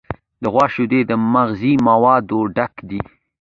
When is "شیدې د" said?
0.73-1.11